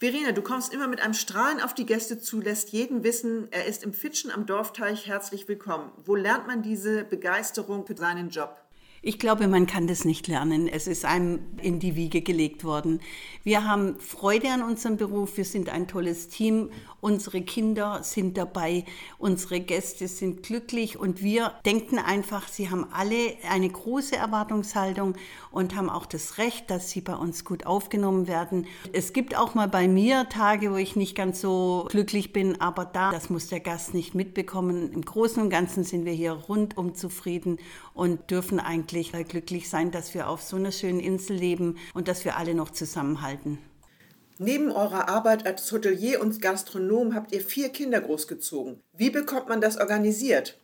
Verena, 0.01 0.31
du 0.31 0.41
kommst 0.41 0.73
immer 0.73 0.87
mit 0.87 0.99
einem 0.99 1.13
Strahlen 1.13 1.61
auf 1.61 1.75
die 1.75 1.85
Gäste 1.85 2.19
zu, 2.19 2.41
lässt 2.41 2.69
jeden 2.69 3.03
wissen, 3.03 3.47
er 3.51 3.67
ist 3.67 3.83
im 3.83 3.93
Fitschen 3.93 4.31
am 4.31 4.47
Dorfteich 4.47 5.05
herzlich 5.05 5.47
willkommen. 5.47 5.91
Wo 6.03 6.15
lernt 6.15 6.47
man 6.47 6.63
diese 6.63 7.03
Begeisterung 7.03 7.85
für 7.85 7.95
seinen 7.95 8.31
Job? 8.31 8.60
Ich 9.03 9.17
glaube, 9.17 9.47
man 9.47 9.65
kann 9.65 9.87
das 9.87 10.05
nicht 10.05 10.27
lernen. 10.27 10.67
Es 10.67 10.85
ist 10.85 11.05
einem 11.05 11.39
in 11.59 11.79
die 11.79 11.95
Wiege 11.95 12.21
gelegt 12.21 12.63
worden. 12.63 12.99
Wir 13.43 13.65
haben 13.65 13.99
Freude 13.99 14.49
an 14.51 14.61
unserem 14.61 14.97
Beruf. 14.97 15.37
Wir 15.37 15.45
sind 15.45 15.69
ein 15.69 15.87
tolles 15.87 16.27
Team. 16.27 16.69
Unsere 16.99 17.41
Kinder 17.41 18.03
sind 18.03 18.37
dabei. 18.37 18.85
Unsere 19.17 19.59
Gäste 19.59 20.07
sind 20.07 20.43
glücklich. 20.43 20.99
Und 20.99 21.23
wir 21.23 21.53
denken 21.65 21.97
einfach, 21.97 22.47
sie 22.47 22.69
haben 22.69 22.85
alle 22.93 23.37
eine 23.49 23.67
große 23.67 24.15
Erwartungshaltung 24.15 25.15
und 25.49 25.75
haben 25.75 25.89
auch 25.89 26.05
das 26.05 26.37
Recht, 26.37 26.69
dass 26.69 26.91
sie 26.91 27.01
bei 27.01 27.15
uns 27.15 27.43
gut 27.43 27.65
aufgenommen 27.65 28.27
werden. 28.27 28.67
Es 28.93 29.13
gibt 29.13 29.35
auch 29.35 29.55
mal 29.55 29.67
bei 29.67 29.87
mir 29.87 30.29
Tage, 30.29 30.71
wo 30.71 30.75
ich 30.75 30.95
nicht 30.95 31.15
ganz 31.15 31.41
so 31.41 31.87
glücklich 31.89 32.33
bin. 32.33 32.61
Aber 32.61 32.85
da, 32.85 33.09
das 33.09 33.31
muss 33.31 33.47
der 33.47 33.61
Gast 33.61 33.95
nicht 33.95 34.13
mitbekommen. 34.13 34.91
Im 34.93 35.03
Großen 35.03 35.41
und 35.41 35.49
Ganzen 35.49 35.83
sind 35.83 36.05
wir 36.05 36.13
hier 36.13 36.33
rundum 36.33 36.93
zufrieden 36.93 37.57
und 37.95 38.29
dürfen 38.29 38.59
eigentlich 38.59 38.90
wirklich 38.91 39.27
glücklich 39.27 39.69
sein, 39.69 39.91
dass 39.91 40.13
wir 40.13 40.27
auf 40.27 40.41
so 40.41 40.57
einer 40.57 40.71
schönen 40.71 40.99
Insel 40.99 41.35
leben 41.35 41.77
und 41.93 42.07
dass 42.07 42.25
wir 42.25 42.37
alle 42.37 42.53
noch 42.53 42.71
zusammenhalten. 42.71 43.57
Neben 44.37 44.71
eurer 44.71 45.07
Arbeit 45.07 45.45
als 45.45 45.71
Hotelier 45.71 46.19
und 46.19 46.41
Gastronom 46.41 47.13
habt 47.13 47.31
ihr 47.31 47.41
vier 47.41 47.69
Kinder 47.69 48.01
großgezogen. 48.01 48.81
Wie 48.97 49.11
bekommt 49.11 49.49
man 49.49 49.61
das 49.61 49.77
organisiert? 49.77 50.59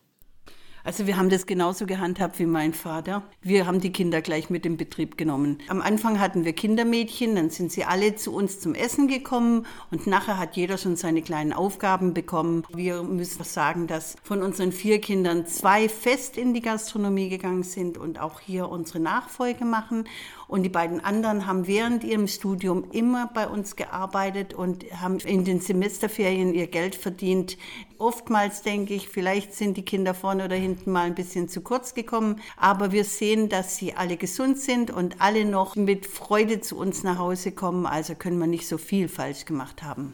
Also 0.87 1.05
wir 1.05 1.17
haben 1.17 1.27
das 1.27 1.45
genauso 1.45 1.85
gehandhabt 1.85 2.39
wie 2.39 2.45
mein 2.45 2.73
Vater. 2.73 3.21
Wir 3.41 3.67
haben 3.67 3.81
die 3.81 3.91
Kinder 3.91 4.21
gleich 4.21 4.49
mit 4.49 4.65
im 4.65 4.77
Betrieb 4.77 5.17
genommen. 5.17 5.57
Am 5.67 5.81
Anfang 5.81 6.17
hatten 6.17 6.45
wir 6.45 6.53
Kindermädchen, 6.53 7.35
dann 7.35 7.49
sind 7.49 7.73
sie 7.73 7.83
alle 7.83 8.15
zu 8.15 8.33
uns 8.33 8.61
zum 8.61 8.73
Essen 8.73 9.09
gekommen 9.09 9.65
und 9.91 10.07
nachher 10.07 10.37
hat 10.37 10.55
jeder 10.55 10.77
schon 10.77 10.95
seine 10.95 11.21
kleinen 11.21 11.51
Aufgaben 11.51 12.13
bekommen. 12.13 12.63
Wir 12.73 13.03
müssen 13.03 13.43
sagen, 13.43 13.87
dass 13.87 14.15
von 14.23 14.41
unseren 14.41 14.71
vier 14.71 15.01
Kindern 15.01 15.45
zwei 15.45 15.89
fest 15.89 16.37
in 16.37 16.53
die 16.53 16.61
Gastronomie 16.61 17.27
gegangen 17.27 17.63
sind 17.63 17.97
und 17.97 18.21
auch 18.21 18.39
hier 18.39 18.69
unsere 18.69 19.01
Nachfolge 19.01 19.65
machen. 19.65 20.07
Und 20.47 20.63
die 20.63 20.69
beiden 20.69 21.03
anderen 21.03 21.45
haben 21.45 21.67
während 21.67 22.03
ihrem 22.03 22.27
Studium 22.27 22.89
immer 22.91 23.29
bei 23.33 23.47
uns 23.47 23.75
gearbeitet 23.75 24.53
und 24.53 24.85
haben 25.01 25.19
in 25.19 25.43
den 25.43 25.59
Semesterferien 25.59 26.53
ihr 26.53 26.67
Geld 26.67 26.95
verdient. 26.95 27.57
Oftmals 27.97 28.61
denke 28.61 28.93
ich, 28.93 29.09
vielleicht 29.09 29.53
sind 29.53 29.75
die 29.75 29.83
Kinder 29.83 30.13
vorne 30.13 30.45
oder 30.45 30.55
hinten 30.55 30.91
mal 30.91 31.07
ein 31.07 31.15
bisschen 31.15 31.49
zu 31.49 31.61
kurz 31.61 31.93
gekommen, 31.93 32.39
aber 32.55 32.91
wir 32.91 33.03
sehen, 33.03 33.49
dass 33.49 33.75
sie 33.75 33.95
alle 33.95 34.15
gesund 34.15 34.57
sind 34.59 34.91
und 34.91 35.19
alle 35.19 35.45
noch 35.45 35.75
mit 35.75 36.05
Freude 36.05 36.61
zu 36.61 36.77
uns 36.77 37.03
nach 37.03 37.17
Hause 37.17 37.51
kommen, 37.51 37.85
also 37.85 38.15
können 38.15 38.37
wir 38.37 38.47
nicht 38.47 38.67
so 38.67 38.77
viel 38.77 39.09
falsch 39.09 39.45
gemacht 39.45 39.83
haben. 39.83 40.13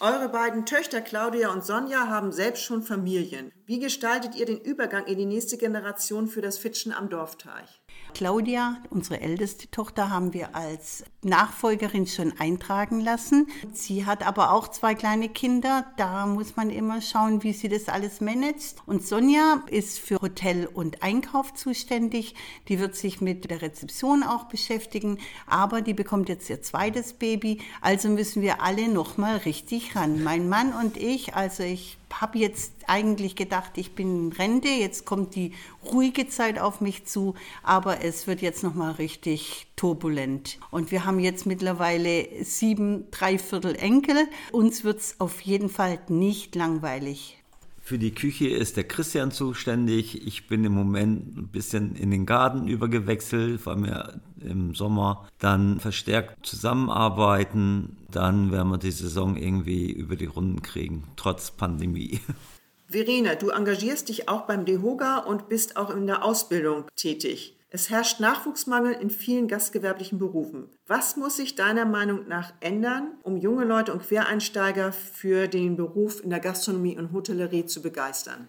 Eure 0.00 0.28
beiden 0.28 0.66
Töchter 0.66 1.00
Claudia 1.00 1.50
und 1.50 1.64
Sonja 1.64 2.08
haben 2.08 2.32
selbst 2.32 2.62
schon 2.62 2.82
Familien. 2.82 3.52
Wie 3.64 3.78
gestaltet 3.78 4.34
ihr 4.34 4.44
den 4.44 4.60
Übergang 4.60 5.06
in 5.06 5.16
die 5.16 5.24
nächste 5.24 5.56
Generation 5.56 6.26
für 6.26 6.42
das 6.42 6.58
Fitschen 6.58 6.92
am 6.92 7.08
Dorfteich? 7.08 7.83
Claudia, 8.14 8.78
unsere 8.90 9.20
älteste 9.20 9.70
Tochter, 9.70 10.08
haben 10.08 10.32
wir 10.32 10.54
als 10.54 11.04
Nachfolgerin 11.22 12.06
schon 12.06 12.32
eintragen 12.38 13.00
lassen. 13.00 13.48
Sie 13.72 14.06
hat 14.06 14.26
aber 14.26 14.52
auch 14.52 14.68
zwei 14.68 14.94
kleine 14.94 15.28
Kinder. 15.28 15.84
Da 15.96 16.26
muss 16.26 16.56
man 16.56 16.70
immer 16.70 17.00
schauen, 17.00 17.42
wie 17.42 17.52
sie 17.52 17.68
das 17.68 17.88
alles 17.88 18.20
managt. 18.20 18.76
Und 18.86 19.06
Sonja 19.06 19.62
ist 19.68 19.98
für 19.98 20.20
Hotel 20.22 20.66
und 20.66 21.02
Einkauf 21.02 21.52
zuständig. 21.54 22.34
Die 22.68 22.78
wird 22.78 22.94
sich 22.94 23.20
mit 23.20 23.50
der 23.50 23.60
Rezeption 23.60 24.22
auch 24.22 24.44
beschäftigen. 24.44 25.18
Aber 25.46 25.82
die 25.82 25.94
bekommt 25.94 26.28
jetzt 26.28 26.48
ihr 26.48 26.62
zweites 26.62 27.14
Baby. 27.14 27.60
Also 27.80 28.08
müssen 28.08 28.40
wir 28.40 28.62
alle 28.62 28.88
nochmal 28.88 29.38
richtig 29.38 29.96
ran. 29.96 30.22
Mein 30.22 30.48
Mann 30.48 30.72
und 30.72 30.96
ich, 30.96 31.34
also 31.34 31.62
ich 31.62 31.98
habe 32.20 32.38
jetzt 32.38 32.72
eigentlich 32.86 33.36
gedacht, 33.36 33.72
ich 33.76 33.94
bin 33.94 34.26
in 34.28 34.32
Rente, 34.32 34.68
jetzt 34.68 35.04
kommt 35.04 35.34
die 35.34 35.52
ruhige 35.84 36.28
Zeit 36.28 36.58
auf 36.58 36.80
mich 36.80 37.06
zu, 37.06 37.34
aber 37.62 38.04
es 38.04 38.26
wird 38.26 38.42
jetzt 38.42 38.62
noch 38.62 38.74
mal 38.74 38.92
richtig 38.92 39.66
turbulent. 39.76 40.58
Und 40.70 40.90
wir 40.90 41.04
haben 41.04 41.18
jetzt 41.18 41.46
mittlerweile 41.46 42.28
sieben 42.44 43.10
Dreiviertel 43.10 43.74
Enkel. 43.76 44.28
Uns 44.52 44.84
wird 44.84 45.00
es 45.00 45.20
auf 45.20 45.40
jeden 45.40 45.68
Fall 45.68 45.98
nicht 46.08 46.54
langweilig. 46.54 47.38
Für 47.86 47.98
die 47.98 48.14
Küche 48.14 48.48
ist 48.48 48.78
der 48.78 48.84
Christian 48.84 49.30
zuständig. 49.30 50.26
Ich 50.26 50.46
bin 50.46 50.64
im 50.64 50.72
Moment 50.72 51.36
ein 51.36 51.48
bisschen 51.48 51.96
in 51.96 52.10
den 52.10 52.24
Garten 52.24 52.66
übergewechselt, 52.66 53.66
weil 53.66 53.82
wir 53.82 54.22
im 54.40 54.74
Sommer 54.74 55.28
dann 55.38 55.80
verstärkt 55.80 56.46
zusammenarbeiten. 56.46 57.98
Dann 58.10 58.50
werden 58.50 58.70
wir 58.70 58.78
die 58.78 58.90
Saison 58.90 59.36
irgendwie 59.36 59.92
über 59.92 60.16
die 60.16 60.24
Runden 60.24 60.62
kriegen, 60.62 61.04
trotz 61.16 61.50
Pandemie. 61.50 62.20
Verena, 62.88 63.34
du 63.34 63.50
engagierst 63.50 64.08
dich 64.08 64.30
auch 64.30 64.46
beim 64.46 64.64
DEHOGA 64.64 65.18
und 65.18 65.50
bist 65.50 65.76
auch 65.76 65.90
in 65.90 66.06
der 66.06 66.24
Ausbildung 66.24 66.84
tätig. 66.96 67.53
Es 67.74 67.90
herrscht 67.90 68.20
Nachwuchsmangel 68.20 68.92
in 68.92 69.10
vielen 69.10 69.48
gastgewerblichen 69.48 70.20
Berufen. 70.20 70.68
Was 70.86 71.16
muss 71.16 71.38
sich 71.38 71.56
deiner 71.56 71.84
Meinung 71.84 72.28
nach 72.28 72.52
ändern, 72.60 73.14
um 73.24 73.36
junge 73.36 73.64
Leute 73.64 73.92
und 73.92 74.00
Quereinsteiger 74.00 74.92
für 74.92 75.48
den 75.48 75.74
Beruf 75.74 76.22
in 76.22 76.30
der 76.30 76.38
Gastronomie 76.38 76.96
und 76.96 77.10
Hotellerie 77.12 77.66
zu 77.66 77.82
begeistern? 77.82 78.46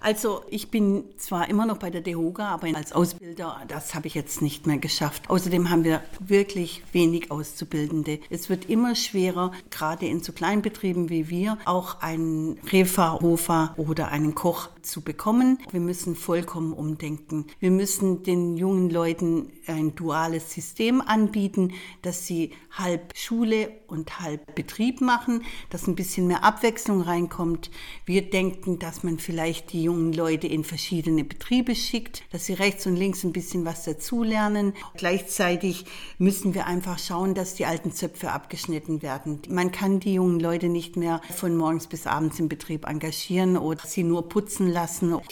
Also 0.00 0.44
ich 0.48 0.70
bin 0.70 1.04
zwar 1.16 1.48
immer 1.48 1.66
noch 1.66 1.78
bei 1.78 1.90
der 1.90 2.00
DEHOGA, 2.02 2.46
aber 2.48 2.68
als 2.76 2.92
Ausbilder, 2.92 3.60
das 3.66 3.96
habe 3.96 4.06
ich 4.06 4.14
jetzt 4.14 4.42
nicht 4.42 4.66
mehr 4.66 4.78
geschafft. 4.78 5.28
Außerdem 5.28 5.70
haben 5.70 5.82
wir 5.82 6.00
wirklich 6.20 6.82
wenig 6.92 7.30
Auszubildende. 7.30 8.20
Es 8.30 8.48
wird 8.48 8.70
immer 8.70 8.94
schwerer, 8.94 9.50
gerade 9.70 10.06
in 10.06 10.22
so 10.22 10.32
kleinen 10.32 10.62
Betrieben 10.62 11.08
wie 11.08 11.28
wir, 11.28 11.58
auch 11.64 12.00
einen 12.00 12.60
Refa, 12.70 13.18
Hofer 13.20 13.74
oder 13.76 14.08
einen 14.08 14.36
Koch 14.36 14.68
zu 14.88 15.02
bekommen. 15.02 15.58
Wir 15.70 15.80
müssen 15.80 16.16
vollkommen 16.16 16.72
umdenken. 16.72 17.46
Wir 17.60 17.70
müssen 17.70 18.22
den 18.22 18.56
jungen 18.56 18.90
Leuten 18.90 19.52
ein 19.66 19.94
duales 19.94 20.52
System 20.52 21.00
anbieten, 21.00 21.74
dass 22.02 22.26
sie 22.26 22.52
halb 22.70 23.16
Schule 23.16 23.70
und 23.86 24.20
halb 24.20 24.54
Betrieb 24.54 25.00
machen, 25.00 25.44
dass 25.70 25.86
ein 25.86 25.94
bisschen 25.94 26.26
mehr 26.26 26.42
Abwechslung 26.42 27.02
reinkommt. 27.02 27.70
Wir 28.06 28.28
denken, 28.30 28.78
dass 28.78 29.02
man 29.02 29.18
vielleicht 29.18 29.72
die 29.72 29.82
jungen 29.82 30.12
Leute 30.12 30.46
in 30.46 30.64
verschiedene 30.64 31.24
Betriebe 31.24 31.74
schickt, 31.74 32.22
dass 32.32 32.46
sie 32.46 32.54
rechts 32.54 32.86
und 32.86 32.96
links 32.96 33.24
ein 33.24 33.32
bisschen 33.32 33.64
was 33.64 33.84
dazulernen. 33.84 34.72
Gleichzeitig 34.96 35.84
müssen 36.18 36.54
wir 36.54 36.66
einfach 36.66 36.98
schauen, 36.98 37.34
dass 37.34 37.54
die 37.54 37.66
alten 37.66 37.92
Zöpfe 37.92 38.32
abgeschnitten 38.32 39.02
werden. 39.02 39.42
Man 39.48 39.70
kann 39.70 40.00
die 40.00 40.14
jungen 40.14 40.40
Leute 40.40 40.68
nicht 40.68 40.96
mehr 40.96 41.20
von 41.34 41.56
morgens 41.56 41.86
bis 41.86 42.06
abends 42.06 42.40
im 42.40 42.48
Betrieb 42.48 42.86
engagieren 42.86 43.56
oder 43.58 43.82
sie 43.84 44.02
nur 44.02 44.28
putzen 44.28 44.68
lassen. 44.68 44.77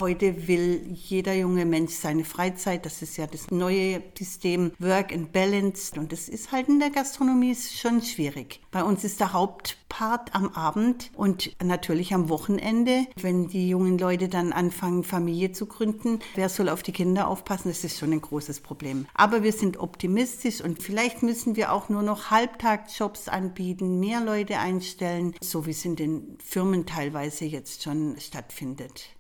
Heute 0.00 0.48
will 0.48 0.88
jeder 0.92 1.32
junge 1.32 1.66
Mensch 1.66 1.92
seine 1.92 2.24
Freizeit. 2.24 2.84
Das 2.84 3.00
ist 3.00 3.16
ja 3.16 3.28
das 3.28 3.48
neue 3.52 4.02
System 4.18 4.72
Work 4.80 5.12
and 5.12 5.30
Balance. 5.30 5.92
Und 5.96 6.10
das 6.10 6.28
ist 6.28 6.50
halt 6.50 6.68
in 6.68 6.80
der 6.80 6.90
Gastronomie 6.90 7.54
schon 7.54 8.02
schwierig. 8.02 8.60
Bei 8.72 8.82
uns 8.82 9.04
ist 9.04 9.20
der 9.20 9.32
Hauptpart 9.32 10.34
am 10.34 10.48
Abend 10.48 11.12
und 11.14 11.54
natürlich 11.62 12.12
am 12.12 12.28
Wochenende, 12.28 13.06
wenn 13.20 13.46
die 13.46 13.68
jungen 13.68 13.98
Leute 13.98 14.28
dann 14.28 14.52
anfangen, 14.52 15.04
Familie 15.04 15.52
zu 15.52 15.66
gründen. 15.66 16.18
Wer 16.34 16.48
soll 16.48 16.68
auf 16.68 16.82
die 16.82 16.92
Kinder 16.92 17.28
aufpassen? 17.28 17.68
Das 17.68 17.84
ist 17.84 17.98
schon 17.98 18.12
ein 18.12 18.20
großes 18.20 18.58
Problem. 18.60 19.06
Aber 19.14 19.44
wir 19.44 19.52
sind 19.52 19.78
optimistisch 19.78 20.60
und 20.60 20.82
vielleicht 20.82 21.22
müssen 21.22 21.54
wir 21.54 21.72
auch 21.72 21.88
nur 21.88 22.02
noch 22.02 22.32
Halbtagsjobs 22.32 23.28
anbieten, 23.28 24.00
mehr 24.00 24.20
Leute 24.20 24.58
einstellen, 24.58 25.36
so 25.40 25.66
wie 25.66 25.70
es 25.70 25.84
in 25.84 25.94
den 25.94 26.36
Firmen 26.44 26.84
teilweise 26.84 27.44
jetzt 27.44 27.84
schon 27.84 28.18
stattfindet. 28.18 29.10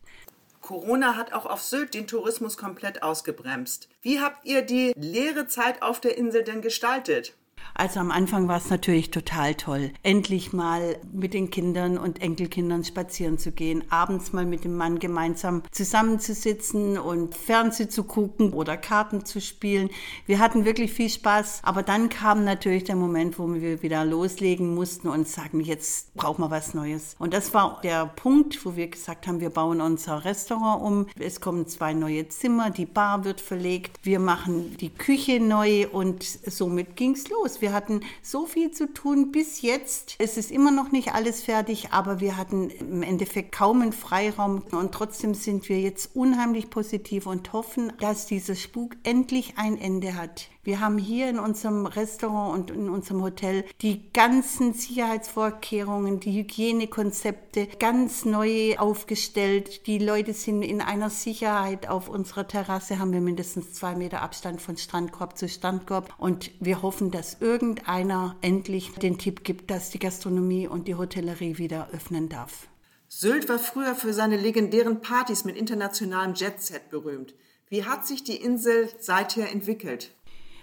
Corona 0.66 1.14
hat 1.14 1.32
auch 1.32 1.46
auf 1.46 1.62
Sylt 1.62 1.94
den 1.94 2.08
Tourismus 2.08 2.56
komplett 2.56 3.04
ausgebremst. 3.04 3.88
Wie 4.02 4.18
habt 4.20 4.44
ihr 4.44 4.62
die 4.62 4.94
leere 4.96 5.46
Zeit 5.46 5.80
auf 5.80 6.00
der 6.00 6.18
Insel 6.18 6.42
denn 6.42 6.60
gestaltet? 6.60 7.34
Also 7.74 8.00
am 8.00 8.10
Anfang 8.10 8.48
war 8.48 8.58
es 8.58 8.70
natürlich 8.70 9.10
total 9.10 9.54
toll, 9.54 9.90
endlich 10.02 10.52
mal 10.52 10.96
mit 11.12 11.34
den 11.34 11.50
Kindern 11.50 11.98
und 11.98 12.22
Enkelkindern 12.22 12.84
spazieren 12.84 13.38
zu 13.38 13.52
gehen, 13.52 13.84
abends 13.90 14.32
mal 14.32 14.46
mit 14.46 14.64
dem 14.64 14.76
Mann 14.76 14.98
gemeinsam 14.98 15.62
zusammenzusitzen 15.70 16.98
und 16.98 17.34
Fernsehen 17.34 17.90
zu 17.90 18.04
gucken 18.04 18.52
oder 18.52 18.76
Karten 18.76 19.24
zu 19.24 19.40
spielen. 19.40 19.90
Wir 20.26 20.38
hatten 20.38 20.64
wirklich 20.64 20.92
viel 20.92 21.10
Spaß, 21.10 21.60
aber 21.62 21.82
dann 21.82 22.08
kam 22.08 22.44
natürlich 22.44 22.84
der 22.84 22.96
Moment, 22.96 23.38
wo 23.38 23.52
wir 23.52 23.82
wieder 23.82 24.04
loslegen 24.04 24.74
mussten 24.74 25.08
und 25.08 25.28
sagen, 25.28 25.60
jetzt 25.60 26.14
brauchen 26.14 26.42
wir 26.42 26.50
was 26.50 26.74
Neues. 26.74 27.16
Und 27.18 27.34
das 27.34 27.52
war 27.54 27.80
der 27.82 28.06
Punkt, 28.06 28.64
wo 28.64 28.76
wir 28.76 28.88
gesagt 28.88 29.26
haben, 29.26 29.40
wir 29.40 29.50
bauen 29.50 29.80
unser 29.80 30.24
Restaurant 30.24 30.82
um. 30.82 31.06
Es 31.18 31.40
kommen 31.40 31.66
zwei 31.66 31.92
neue 31.92 32.28
Zimmer, 32.28 32.70
die 32.70 32.86
Bar 32.86 33.24
wird 33.24 33.40
verlegt, 33.40 33.98
wir 34.02 34.18
machen 34.18 34.76
die 34.78 34.90
Küche 34.90 35.40
neu 35.40 35.86
und 35.88 36.24
somit 36.24 36.96
ging 36.96 37.12
es 37.12 37.28
Wir 37.60 37.72
hatten 37.72 38.00
so 38.22 38.46
viel 38.46 38.70
zu 38.70 38.92
tun 38.92 39.32
bis 39.32 39.62
jetzt. 39.62 40.16
Es 40.18 40.36
ist 40.36 40.50
immer 40.50 40.70
noch 40.70 40.92
nicht 40.92 41.14
alles 41.14 41.42
fertig, 41.42 41.92
aber 41.92 42.20
wir 42.20 42.36
hatten 42.36 42.70
im 42.70 43.02
Endeffekt 43.02 43.52
kaum 43.52 43.82
einen 43.82 43.92
Freiraum 43.92 44.62
und 44.70 44.92
trotzdem 44.92 45.34
sind 45.34 45.68
wir 45.68 45.80
jetzt 45.80 46.14
unheimlich 46.14 46.70
positiv 46.70 47.26
und 47.26 47.52
hoffen, 47.52 47.92
dass 48.00 48.26
dieser 48.26 48.54
Spuk 48.54 48.96
endlich 49.02 49.54
ein 49.56 49.78
Ende 49.78 50.14
hat. 50.14 50.48
Wir 50.66 50.80
haben 50.80 50.98
hier 50.98 51.30
in 51.30 51.38
unserem 51.38 51.86
Restaurant 51.86 52.52
und 52.52 52.76
in 52.76 52.90
unserem 52.90 53.22
Hotel 53.22 53.64
die 53.82 54.10
ganzen 54.12 54.72
Sicherheitsvorkehrungen, 54.72 56.18
die 56.18 56.40
Hygienekonzepte 56.40 57.68
ganz 57.78 58.24
neu 58.24 58.76
aufgestellt. 58.76 59.86
Die 59.86 59.98
Leute 59.98 60.32
sind 60.32 60.62
in 60.62 60.80
einer 60.80 61.08
Sicherheit. 61.08 61.88
Auf 61.88 62.08
unserer 62.08 62.48
Terrasse 62.48 62.98
haben 62.98 63.12
wir 63.12 63.20
mindestens 63.20 63.74
zwei 63.74 63.94
Meter 63.94 64.22
Abstand 64.22 64.60
von 64.60 64.76
Strandkorb 64.76 65.38
zu 65.38 65.48
Strandkorb. 65.48 66.12
Und 66.18 66.50
wir 66.58 66.82
hoffen, 66.82 67.12
dass 67.12 67.34
irgendeiner 67.46 68.36
endlich 68.40 68.92
den 68.94 69.18
Tipp 69.18 69.44
gibt, 69.44 69.70
dass 69.70 69.90
die 69.90 70.00
Gastronomie 70.00 70.66
und 70.66 70.88
die 70.88 70.96
Hotellerie 70.96 71.58
wieder 71.58 71.88
öffnen 71.92 72.28
darf. 72.28 72.66
Sylt 73.06 73.48
war 73.48 73.60
früher 73.60 73.94
für 73.94 74.12
seine 74.12 74.36
legendären 74.36 75.00
Partys 75.00 75.44
mit 75.44 75.56
internationalem 75.56 76.34
Jetset 76.34 76.90
berühmt. 76.90 77.34
Wie 77.68 77.84
hat 77.84 78.04
sich 78.04 78.24
die 78.24 78.36
Insel 78.36 78.88
seither 78.98 79.50
entwickelt? 79.52 80.10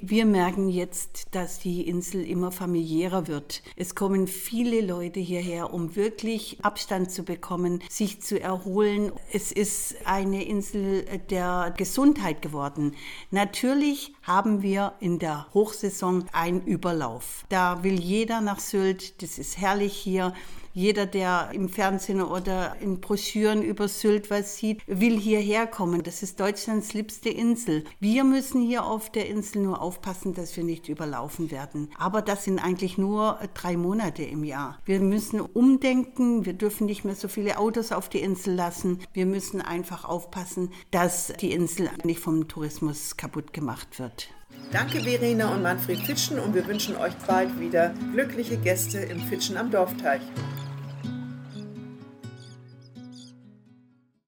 Wir 0.02 0.26
merken 0.26 0.68
jetzt, 0.70 1.28
dass 1.32 1.60
die 1.60 1.88
Insel 1.88 2.26
immer 2.26 2.52
familiärer 2.52 3.28
wird. 3.28 3.64
Es 3.76 3.96
kommen 3.96 4.28
viele 4.28 4.82
Leute 4.82 5.20
hierher, 5.20 5.74
um 5.74 5.96
wirklich 5.96 6.58
Abstand 6.62 7.12
zu 7.12 7.24
bekommen, 7.24 7.82
sich 7.90 8.22
zu 8.22 8.40
erholen. 8.40 9.12
Es 9.32 9.52
ist 9.52 9.96
eine 10.06 10.44
Insel 10.44 11.06
der 11.30 11.74
Gesundheit 11.78 12.42
geworden. 12.42 12.96
Natürlich 13.32 14.14
haben 14.24 14.62
wir 14.62 14.94
in 15.00 15.20
der 15.20 15.48
Hochsaison 15.54 16.26
einen 16.34 16.62
Überlauf. 16.62 17.46
Da 17.50 17.84
will 17.84 18.00
jeder 18.00 18.42
nach 18.42 18.60
Sylt. 18.60 19.22
Das 19.22 19.38
ist 19.38 19.58
herrlich 19.58 19.94
hier. 19.94 20.34
Jeder, 20.74 21.06
der 21.06 21.52
im 21.54 21.70
Fernsehen 21.70 22.20
oder 22.22 22.76
in 22.82 23.00
Broschüren 23.00 23.62
über 23.62 23.88
Sylt 23.88 24.32
was 24.32 24.58
sieht, 24.58 24.82
will 24.88 25.20
hierher 25.20 25.68
kommen. 25.68 26.02
Das 26.02 26.24
ist 26.24 26.40
Deutschlands 26.40 26.94
liebste 26.94 27.30
Insel. 27.30 27.84
Wir 28.00 28.24
müssen 28.24 28.60
hier 28.60 28.84
auf 28.84 29.12
der 29.12 29.30
Insel 29.30 29.62
nur 29.62 29.82
aufpassen, 29.82 30.34
dass 30.34 30.58
wir 30.58 30.64
nicht 30.64 30.90
überlaufen 30.90 31.52
werden. 31.52 31.90
Aber 32.00 32.24
das 32.24 32.46
sind 32.46 32.58
eigentlich 32.58 32.98
nur 32.98 33.38
drei 33.54 33.78
Monate 33.78 34.24
im 34.24 34.44
Jahr. 34.44 34.80
Wir 34.86 35.00
müssen 35.00 35.42
umdenken. 35.42 36.46
Wir 36.46 36.54
dürfen 36.54 36.88
nicht 36.88 37.06
mehr 37.06 37.16
so 37.16 37.28
viele 37.28 37.60
Autos 37.60 37.92
auf 37.92 38.10
die 38.10 38.22
Insel 38.22 38.56
lassen. 38.56 39.00
Wir 39.14 39.28
müssen 39.28 39.62
einfach 39.62 40.06
aufpassen, 40.06 40.72
dass 40.90 41.34
die 41.40 41.52
Insel 41.52 41.92
nicht 42.04 42.20
vom 42.20 42.48
Tourismus 42.48 43.16
kaputt 43.16 43.54
gemacht 43.54 44.00
wird. 44.00 44.30
Danke 44.72 45.02
Verena 45.02 45.54
und 45.54 45.62
Manfred 45.62 46.00
Fitschen 46.00 46.40
und 46.40 46.56
wir 46.56 46.66
wünschen 46.66 46.96
euch 46.96 47.14
bald 47.28 47.60
wieder 47.60 47.94
glückliche 48.12 48.58
Gäste 48.58 48.98
im 48.98 49.20
Fitschen 49.20 49.56
am 49.56 49.70
Dorfteich. 49.70 50.22